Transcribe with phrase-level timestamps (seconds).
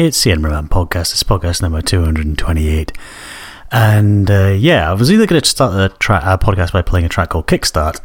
[0.00, 1.10] It's the Edinburgh Man podcast.
[1.12, 2.92] It's podcast number 228.
[3.72, 7.04] And uh, yeah, I was either going to start the tra- uh, podcast by playing
[7.04, 7.98] a track called Kickstart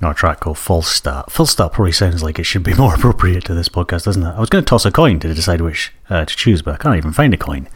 [0.00, 1.30] or a track called False Start.
[1.30, 4.34] False Start probably sounds like it should be more appropriate to this podcast, doesn't it?
[4.34, 6.76] I was going to toss a coin to decide which uh, to choose, but I
[6.78, 7.68] can't even find a coin.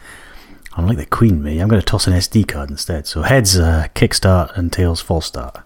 [0.75, 1.59] I'm like the Queen, me.
[1.59, 3.05] I'm going to toss an SD card instead.
[3.05, 5.59] So heads uh, Kickstart and tails False Start.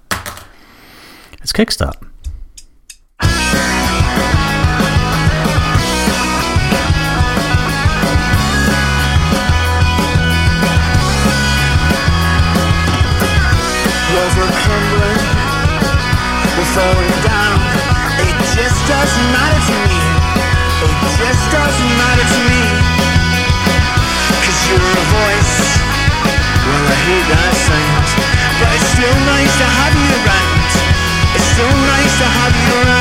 [1.42, 2.06] It's Kickstart.
[19.03, 19.99] Doesn't matter to me.
[20.88, 22.63] It just doesn't matter to me.
[24.43, 25.59] Cause you're a voice.
[26.63, 28.07] Well, I hate that sound.
[28.63, 30.71] But it's still nice to have you around.
[31.35, 32.93] It's still nice to have you around.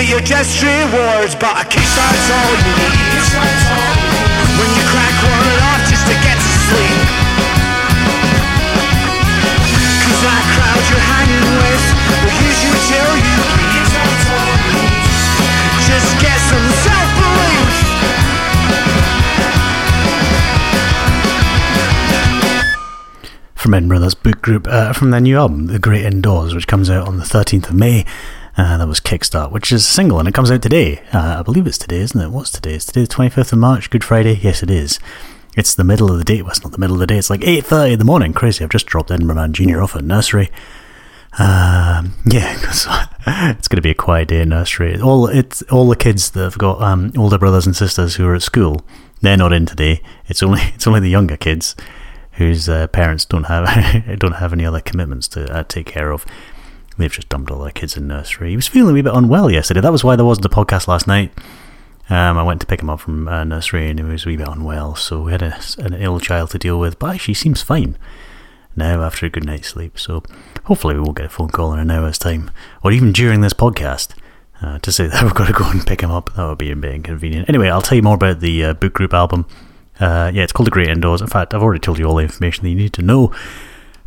[0.00, 3.20] You'll get your just rewards, but a kickstart's all you need.
[4.56, 7.04] When you crack one off just to get to sleep.
[10.00, 11.84] Cause that crowd you're hanging with
[12.16, 13.92] will use you till you bleed.
[15.84, 17.76] Just get some self-belief.
[23.54, 26.88] from Edinburgh, that's Book Group, uh, from their new album, The Great Indoors, which comes
[26.88, 28.06] out on the 13th of May.
[28.56, 31.02] Uh, that was Kickstart, which is a single, and it comes out today.
[31.12, 32.30] Uh, I believe it's today, isn't it?
[32.30, 32.74] What's today?
[32.74, 34.38] Is today the 25th of March, Good Friday?
[34.42, 34.98] Yes, it is.
[35.56, 36.42] It's the middle of the day.
[36.42, 37.18] Well, it's not the middle of the day.
[37.18, 38.32] It's like 8.30 in the morning.
[38.32, 38.62] Crazy.
[38.62, 40.50] I've just dropped Edinburgh Man Junior off at nursery.
[41.38, 42.56] Um, yeah,
[43.50, 45.00] it's going to be a quiet day in nursery.
[45.00, 48.34] All it's all the kids that have got um, older brothers and sisters who are
[48.34, 48.84] at school.
[49.20, 50.02] They're not in today.
[50.26, 51.76] It's only it's only the younger kids
[52.32, 56.26] whose uh, parents don't have don't have any other commitments to uh, take care of.
[57.00, 58.50] They've just dumped all their kids in nursery.
[58.50, 59.80] He was feeling a wee bit unwell yesterday.
[59.80, 61.32] That was why there wasn't a podcast last night.
[62.10, 64.36] Um, I went to pick him up from uh, nursery and he was a wee
[64.36, 66.98] bit unwell, so we had a, an ill child to deal with.
[66.98, 67.96] But actually, he seems fine
[68.76, 69.98] now after a good night's sleep.
[69.98, 70.22] So
[70.64, 72.50] hopefully, we won't get a phone call in an hour's time,
[72.82, 74.14] or even during this podcast,
[74.60, 76.34] uh, to say that we've got to go and pick him up.
[76.34, 77.48] That would be a bit inconvenient.
[77.48, 79.46] Anyway, I'll tell you more about the uh, Book Group album.
[80.00, 81.20] Uh, yeah, it's called The Great Indoors.
[81.20, 83.32] In fact, I've already told you all the information that you need to know.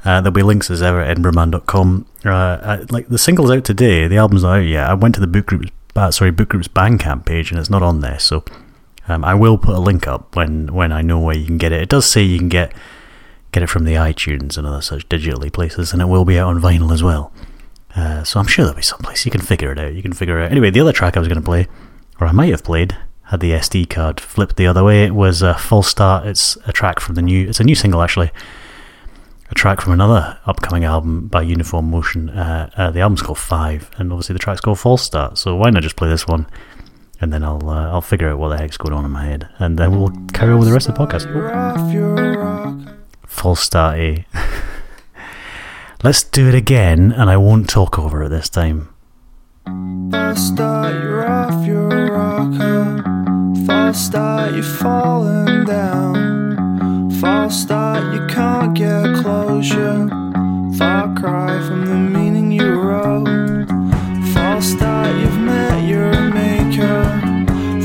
[0.05, 2.05] Uh, there'll be links as ever at edinburghman.com.
[2.25, 4.89] Uh, uh, like the single's out today, the album's not out yet.
[4.89, 7.83] I went to the book group's uh, sorry book group's Bandcamp page and it's not
[7.83, 8.19] on there.
[8.19, 8.43] So
[9.07, 11.71] um, I will put a link up when when I know where you can get
[11.71, 11.81] it.
[11.81, 12.73] It does say you can get
[13.51, 16.49] get it from the iTunes and other such digitally places, and it will be out
[16.49, 17.31] on vinyl as well.
[17.95, 19.93] Uh, so I'm sure there'll be some place you can figure it out.
[19.93, 20.51] You can figure it out.
[20.51, 21.67] Anyway, the other track I was going to play,
[22.19, 25.03] or I might have played, had the SD card flipped the other way.
[25.05, 26.25] It was a full start.
[26.25, 27.47] It's a track from the new.
[27.47, 28.31] It's a new single actually.
[29.53, 32.27] A track from another upcoming album by Uniform Motion.
[32.29, 35.37] Uh, uh, the album's called Five, and obviously the track's called False Start.
[35.37, 36.47] So why not just play this one,
[37.21, 39.47] and then I'll uh, I'll figure out what the heck's going on in my head,
[39.59, 41.29] and then we'll carry on with the rest of the podcast.
[43.27, 44.23] False Start, eh?
[46.03, 48.89] Let's do it again, and I won't talk over it this time.
[50.09, 53.03] False start, you're off your rocker.
[53.67, 56.32] False start, you're falling down.
[57.23, 60.09] False start, you can't get closure.
[60.77, 63.65] Far cry from the meaning you wrote.
[64.33, 67.05] False start, you've met your maker.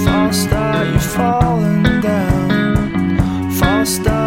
[0.05, 3.53] False start, you've fallen down.
[3.53, 4.18] False start,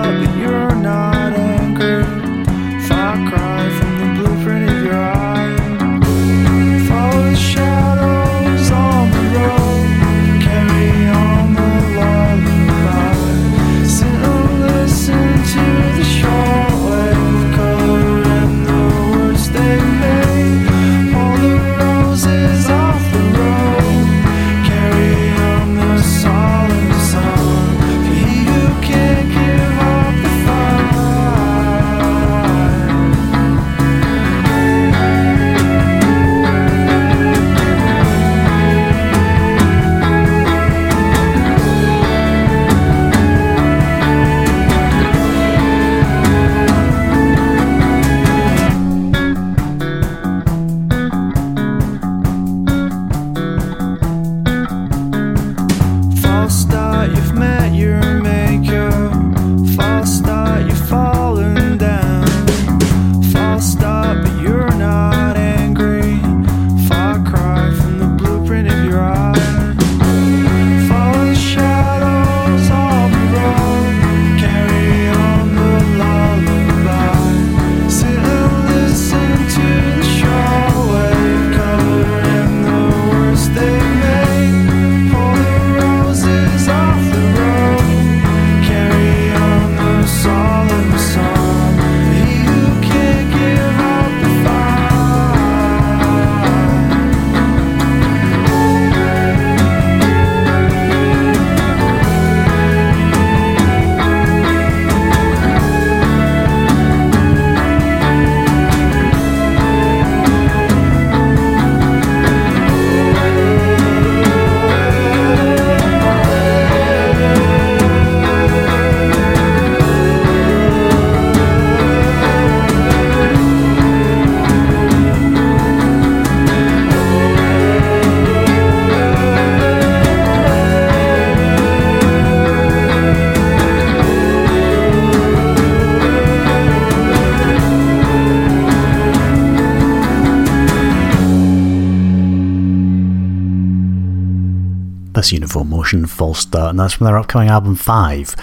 [145.21, 148.35] That's Uniform Motion, False Start, and that's from their upcoming album 5,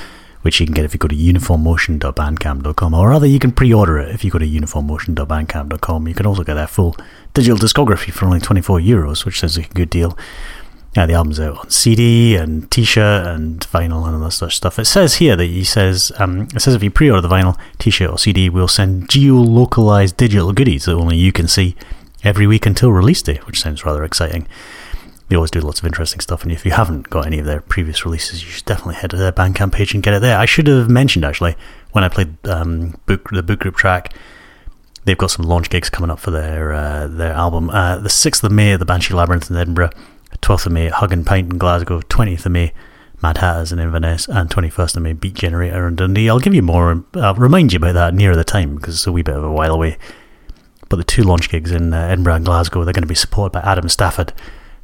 [0.42, 3.98] which you can get if you go to uniformmotion.bandcamp.com, or rather, you can pre order
[3.98, 6.06] it if you go to uniformmotion.bandcamp.com.
[6.06, 6.96] You can also get their full
[7.34, 10.16] digital discography for only 24 euros, which is a good deal.
[10.94, 14.78] Yeah, the album's out on CD and T-shirt and vinyl and all that such stuff.
[14.78, 18.08] It says here that he says um, it says if you pre-order the vinyl, T-shirt
[18.08, 21.74] or CD, we'll send geo-localized digital goodies that only you can see
[22.22, 24.46] every week until release day, which sounds rather exciting.
[25.28, 27.60] They always do lots of interesting stuff, and if you haven't got any of their
[27.60, 30.38] previous releases, you should definitely head to their Bandcamp page and get it there.
[30.38, 31.54] I should have mentioned actually
[31.92, 34.14] when I played um, book the book group track.
[35.04, 37.70] They've got some launch gigs coming up for their uh, their album.
[37.70, 39.90] Uh, the sixth of May the Banshee Labyrinth in Edinburgh,
[40.40, 42.72] twelfth of May Hug and Pint in Glasgow, twentieth of May
[43.22, 46.28] Mad Hatters in Inverness, and twenty first of May Beat Generator in Dundee.
[46.28, 47.04] I'll give you more.
[47.14, 49.52] I'll remind you about that nearer the time because it's a wee bit of a
[49.52, 49.98] while away.
[50.88, 53.52] But the two launch gigs in uh, Edinburgh and Glasgow, they're going to be supported
[53.52, 54.32] by Adam Stafford,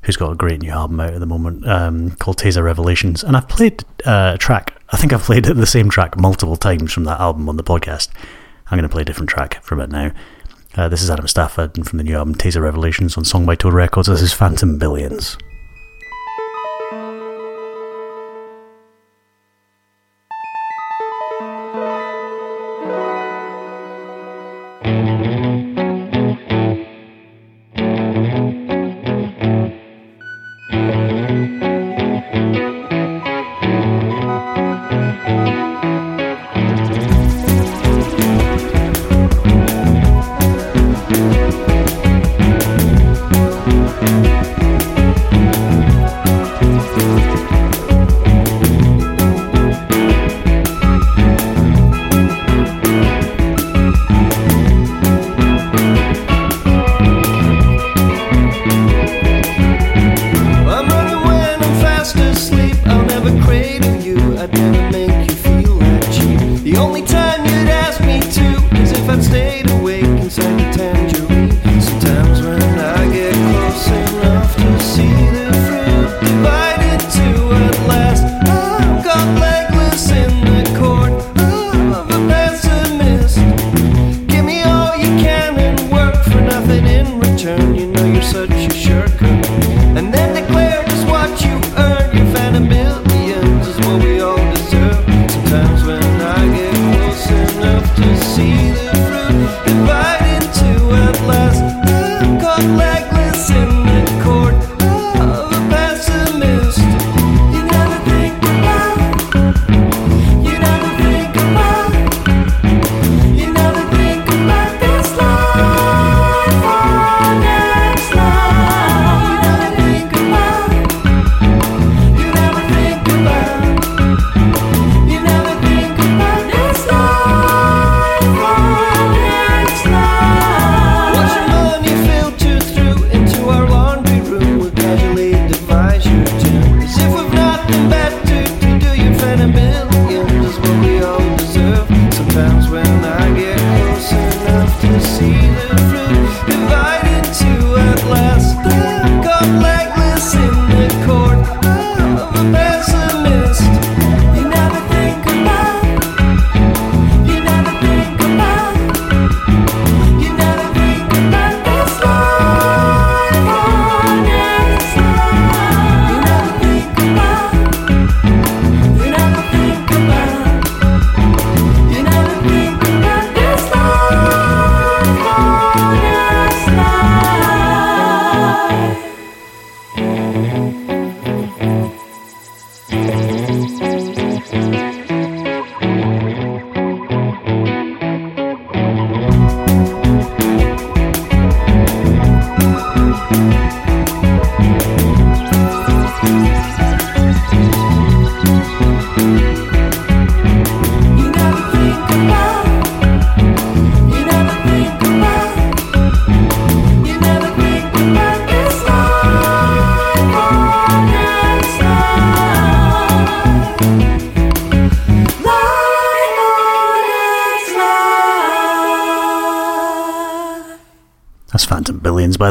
[0.05, 3.23] who's got a great new album out at the moment um, called Taser Revelations.
[3.25, 6.93] And I've played uh, a track, I think I've played the same track multiple times
[6.93, 8.11] from that album on the podcast.
[8.67, 10.13] I'm going to play a different track from it now.
[10.77, 13.75] Uh, this is Adam Stafford from the new album Taser Revelations on Song by Toad
[13.75, 14.09] Records.
[14.09, 15.37] This is Phantom Billions.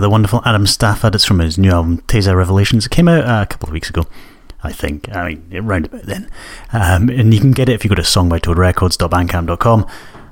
[0.03, 1.15] The wonderful Adam Stafford.
[1.15, 2.85] It's from his new album, Taser Revelations.
[2.85, 4.05] It came out uh, a couple of weeks ago,
[4.61, 5.07] I think.
[5.15, 6.29] I mean, around about then.
[6.73, 9.87] Um, and you can get it if you go to songbytoadrecords.bandcamp.com.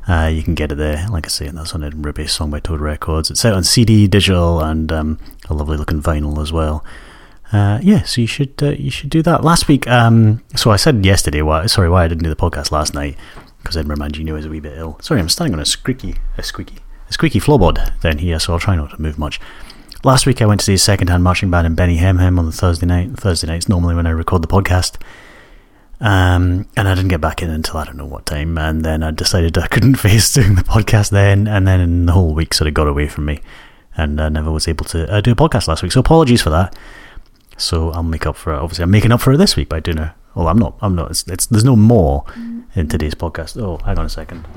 [0.10, 1.08] Uh, you can get it there.
[1.10, 3.32] Like I say, and that's on Edinburgh based Song by Toad Records.
[3.32, 6.84] It's out on CD, digital, and um, a lovely looking vinyl as well.
[7.54, 9.42] Uh, yeah, so you should uh, you should do that.
[9.42, 12.72] Last week, um, so I said yesterday why sorry why I didn't do the podcast
[12.72, 13.16] last night
[13.62, 14.98] because Edinburgh Mangino is a wee bit ill.
[15.01, 16.80] Sorry, I'm standing on a squeaky a squeaky
[17.12, 19.39] squeaky floorboard down here, so I'll try not to move much.
[20.03, 22.48] Last week I went to see a second-hand marching band in Benni Hemm Hemm on
[22.48, 23.12] the Thursday night.
[23.12, 24.98] Thursday night's normally when I record the podcast.
[26.00, 29.03] Um, and I didn't get back in until I don't know what time, and then
[29.03, 32.68] I decided I couldn't face doing the podcast then, and then the whole week sort
[32.68, 33.39] of got away from me,
[33.96, 35.91] and I never was able to uh, do a podcast last week.
[35.91, 36.75] So apologies for that.
[37.58, 38.58] So I'll make up for it.
[38.58, 40.15] Obviously, I'm making up for it this week by doing a.
[40.34, 40.75] Well, I'm not.
[40.82, 41.12] I'm not.
[41.12, 42.25] It's, it's there's no more
[42.74, 43.62] in today's podcast.
[43.62, 44.48] Oh, hang on a second.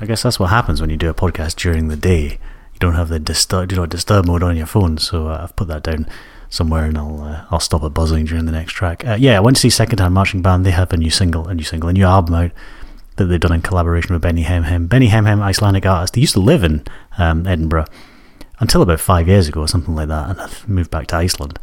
[0.00, 2.38] I guess that's what happens when you do a podcast during the day.
[2.72, 4.96] You don't have the disturb, you know, disturb mode on your phone.
[4.96, 6.08] So uh, I've put that down
[6.48, 9.06] somewhere, and I'll uh, I'll stop it buzzing during the next track.
[9.06, 10.64] Uh, yeah, I went to see Second Hand Marching Band.
[10.64, 12.50] They have a new single, a new single, a new album out
[13.16, 14.88] that they've done in collaboration with Benni Hemm Hemm.
[14.88, 16.14] Benni Hemm Hemm, Icelandic artist.
[16.14, 16.82] They used to live in
[17.18, 17.86] um, Edinburgh
[18.58, 21.58] until about five years ago or something like that, and I've moved back to Iceland.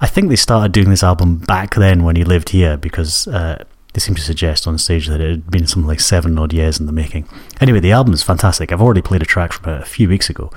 [0.00, 3.64] I think they started doing this album back then when he lived here because uh,
[3.96, 6.78] they seem to suggest on stage that it had been something like seven odd years
[6.78, 7.26] in the making.
[7.62, 8.70] Anyway, the album is fantastic.
[8.70, 10.52] I've already played a track from it a few weeks ago,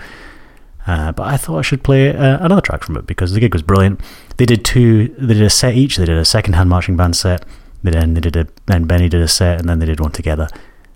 [0.85, 3.53] uh, but I thought I should play uh, another track from it because the gig
[3.53, 4.01] was brilliant.
[4.35, 5.15] They did two.
[5.17, 5.95] They did a set each.
[5.95, 7.45] They did a second-hand marching band set.
[7.81, 8.45] Then they did a.
[8.65, 10.49] Then Benni did a set, and then they did one together.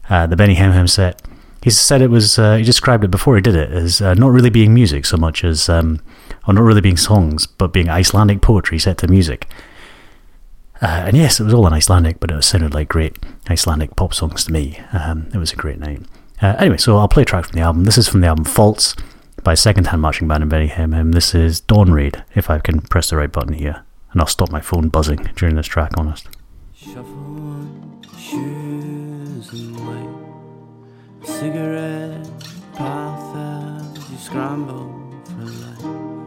[0.10, 1.22] Uh, the Benni Hemm Hemm set.
[1.62, 2.38] He said it was.
[2.38, 5.16] Uh, he described it before he did it as uh, not really being music so
[5.16, 6.02] much as, um,
[6.46, 9.48] or not really being songs, but being Icelandic poetry set to music.
[10.84, 13.16] Uh, and yes, it was all in Icelandic, but it sounded like great
[13.50, 14.78] Icelandic pop songs to me.
[14.92, 16.02] Um, it was a great night.
[16.42, 17.86] Uh, anyway, so I'll play a track from the album.
[17.86, 18.94] This is from the album Faults
[19.44, 21.14] by Second Hand Marching Band and Benni Hemm Hemm.
[21.14, 23.86] This is Dawn Raid, if I can press the right button here.
[24.12, 26.28] And I'll stop my phone buzzing during this track, honest.
[26.76, 27.70] Shuffle
[28.18, 32.28] shoes and cigarette
[32.76, 35.24] path as you scramble
[35.78, 36.24] for.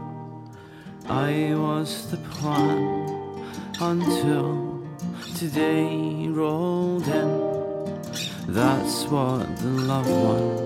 [1.11, 2.17] I was the
[3.81, 4.83] until
[5.37, 8.01] today rolled in.
[8.49, 10.57] That's what the loved one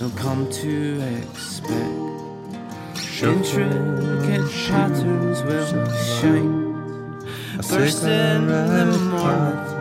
[0.00, 2.04] will come to expect.
[3.22, 7.20] Intricate patterns will shine.
[7.62, 9.74] First in the morning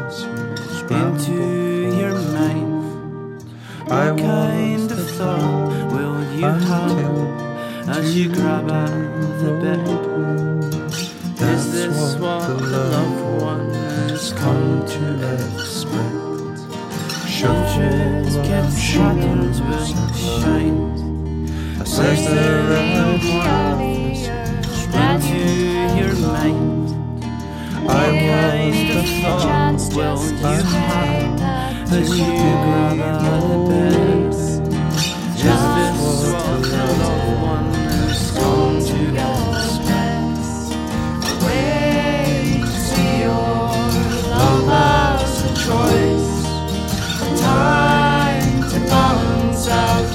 [0.90, 3.44] into your mind.
[3.88, 10.14] What kind of thought will you have as you grab at the
[11.44, 15.04] that's is this what, what the loved one has come to
[15.44, 16.60] expect?
[17.28, 21.00] Shutters kept shut until it shined.
[21.82, 23.84] A siren ran
[25.20, 25.38] to
[26.00, 26.88] your mind.
[27.90, 28.08] I
[28.70, 31.38] was the thought, well, you had
[31.90, 32.24] that you
[32.64, 34.52] grab the best.
[35.44, 36.13] Just this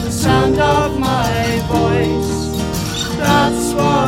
[0.09, 3.17] the sound of my voice.
[3.19, 4.08] That's what.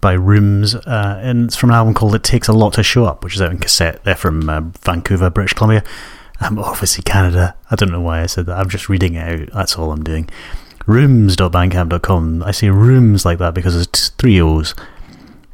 [0.00, 3.04] By Rooms, uh, and it's from an album called It Takes a Lot to Show
[3.04, 4.02] Up, which is out in cassette.
[4.04, 5.84] They're from uh, Vancouver, British Columbia.
[6.40, 7.54] Um, obviously Canada.
[7.70, 8.58] I don't know why I said that.
[8.58, 9.48] I'm just reading it out.
[9.52, 10.28] That's all I'm doing.
[10.86, 12.42] Rooms.bandcamp.com.
[12.42, 14.74] I say rooms like that because it's three O's.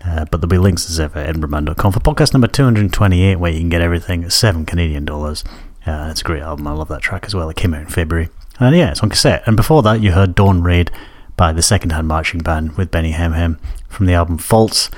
[0.05, 3.59] Uh, but there'll be links as ever at edinburghman.com for podcast number 228, where you
[3.59, 5.43] can get everything at 7 Canadian dollars.
[5.85, 6.67] Uh, it's a great album.
[6.69, 7.51] I love that track as well.
[7.51, 8.29] It came out in February.
[8.61, 9.43] And yeah, it's on cassette.
[9.47, 10.93] And before that, you heard Dawn Raid
[11.37, 14.91] by the Second Hand Marching Band with Benni Hemm Hemm from the album Faults,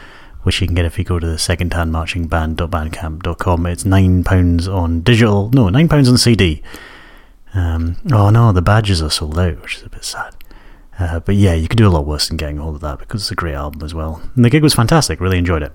[0.45, 3.67] which you can get if you go to the secondhandmarchingband.bandcamp.com.
[3.67, 6.63] It's £9 on digital, no, £9 on CD.
[7.55, 10.35] Um, oh no, the badges are sold out, which is a bit sad.
[10.99, 12.99] Uh, but yeah, you could do a lot worse than getting a hold of that
[12.99, 14.21] because it's a great album as well.
[14.35, 15.73] And the gig was fantastic, really enjoyed it.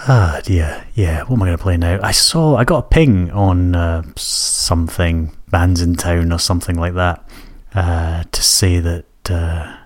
[0.00, 1.22] Ah, dear, yeah.
[1.22, 1.98] What am I going to play now?
[2.02, 6.94] I saw, I got a ping on uh, something, bands in town or something like
[6.94, 7.28] that,
[7.74, 9.04] uh, to say that.
[9.30, 9.76] Uh,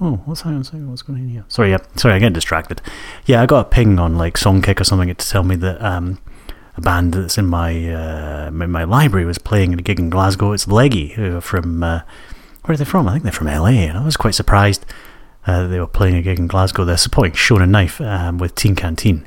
[0.00, 1.44] oh, what's second, what's going on here?
[1.48, 2.80] Sorry, yeah, sorry, I get distracted.
[3.26, 6.18] Yeah, I got a ping on like Songkick or something to tell me that um,
[6.76, 10.10] a band that's in my uh, in my library was playing at a gig in
[10.10, 10.52] Glasgow.
[10.52, 12.02] It's Leggy, who are from uh,
[12.64, 13.08] where are they from?
[13.08, 14.84] I think they're from LA, and I was quite surprised
[15.46, 16.84] uh, they were playing a gig in Glasgow.
[16.84, 19.26] They're supporting Shonen Knife um, with Teen Canteen.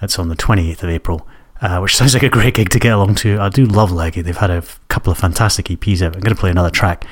[0.00, 1.28] That's on the 28th of April,
[1.60, 3.38] uh, which sounds like a great gig to get along to.
[3.38, 4.20] I do love Leggy.
[4.20, 6.14] They've had a f- couple of fantastic EPs out.
[6.14, 7.06] I'm going to play another track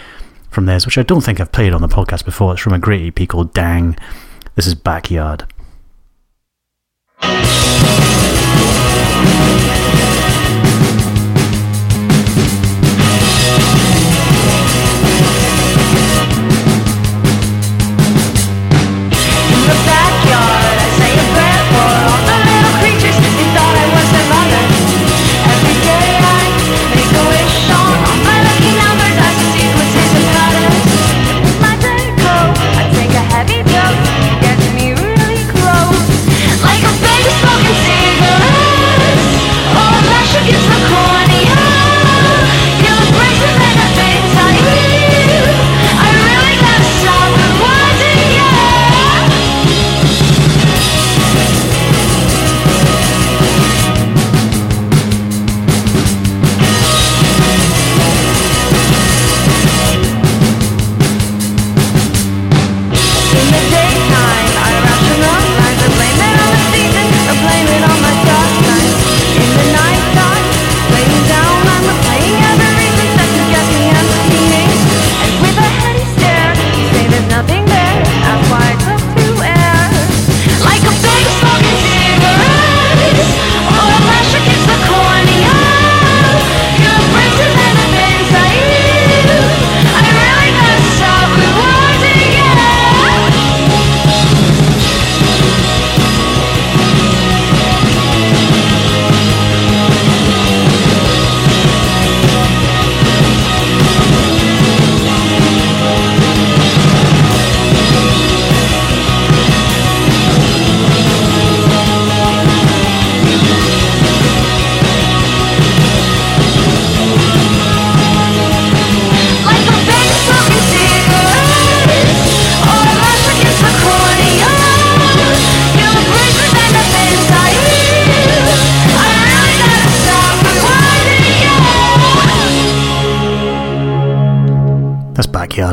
[0.53, 2.53] from theirs, which I don't think I've played on the podcast before.
[2.53, 3.97] It's from a great EP called Dang.
[4.55, 5.47] This is Backyard.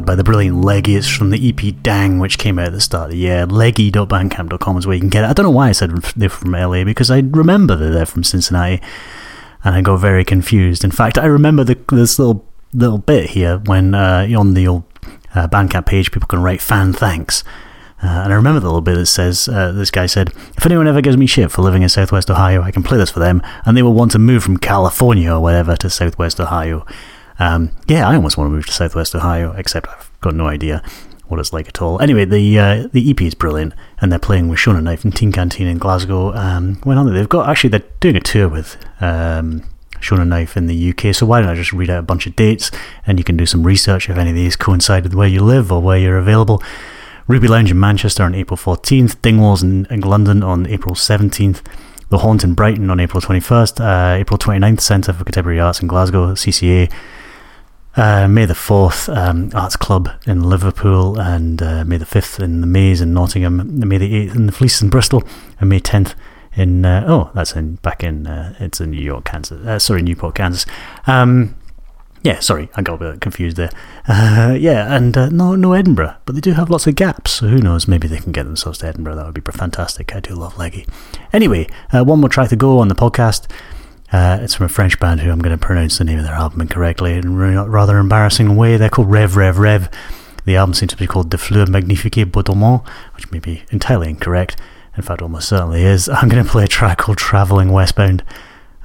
[0.10, 1.00] By the brilliant Leggy.
[1.02, 3.45] From the EP Dang, which came out at the start of the year.
[3.45, 5.28] Leggy.bandcamp.com is where you can get it.
[5.28, 8.24] I don't know why I said they're from LA because I remember that they're from
[8.24, 8.82] Cincinnati
[9.63, 10.84] and I got very confused.
[10.84, 12.43] In fact, I remember the, this little
[12.74, 14.84] little bit here when uh, on the old
[15.36, 17.43] uh, Bandcamp page people can write fan thanks.
[18.02, 20.88] Uh, and I remember the little bit that says, uh, this guy said, if anyone
[20.88, 23.43] ever gives me shit for living in Southwest Ohio, I can play this for them,
[23.63, 26.84] and they will want to move from California or whatever to Southwest Ohio.
[27.39, 30.84] Um, yeah, I almost want to move to Southwest Ohio, except I've got no idea
[31.28, 32.02] what it's like at all.
[32.02, 35.32] Anyway, the uh, the EP is brilliant, and they're playing with Shonen Knife and Teen
[35.32, 36.34] Canteen in Glasgow.
[36.34, 37.12] Um, when are they?
[37.12, 39.63] They've got actually they're doing a tour with um,
[40.02, 41.13] Shonen Knife in the UK.
[41.15, 42.71] So why don't I just read out a bunch of dates,
[43.06, 45.71] and you can do some research if any of these coincide with where you live
[45.71, 46.62] or where you're available.
[47.28, 51.62] Ruby Lounge in Manchester on April 14th, Dingwalls in, in London on April 17th,
[52.10, 55.88] The Haunt in Brighton on April 21st, uh, April 29th, Centre for Contemporary Arts in
[55.88, 56.91] Glasgow, CCA.
[57.95, 62.62] Uh, May the 4th, um, Arts Club in Liverpool, and uh, May the 5th in
[62.62, 65.23] the Maze in Nottingham, May the 8th in the Fleece in Bristol,
[65.60, 66.13] and May 10th
[66.56, 70.02] in, uh, oh, that's in back in, uh, it's in New York, Kansas, uh, sorry,
[70.02, 70.65] Newport, Kansas.
[71.08, 71.56] Um,
[72.21, 73.69] Yeah, sorry, I got a bit confused there.
[74.12, 77.32] Uh, yeah, and no, no Edinburgh, but they do have lots of gaps.
[77.32, 77.88] So who knows?
[77.88, 79.15] Maybe they can get themselves to Edinburgh.
[79.15, 80.15] That would be fantastic.
[80.15, 80.88] I do love Leggy.
[81.32, 83.47] Anyway, one more track to go on the podcast.
[84.12, 86.34] Uh, it's from a French band who I'm going to pronounce the name of their
[86.34, 88.78] album incorrectly in a rather embarrassing way.
[88.78, 89.89] They're called Rev Rev Rev.
[90.45, 94.58] The album seems to be called De Fleur Magnifique Baudolement, which may be entirely incorrect.
[94.98, 96.10] In fact, almost certainly is.
[96.13, 98.24] I'm going to play a track called Travelling Westbound.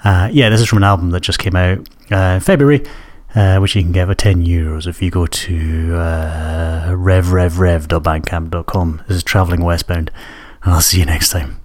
[0.05, 1.79] Uh, yeah, this is from an album that just came out
[2.13, 2.85] uh, in February
[3.35, 9.03] uh, which you can get for 10 euros if you go to uh, revrevrev.bandcamp.com.
[9.09, 10.11] This is Travelling Westbound,
[10.63, 11.61] and I'll see you next time.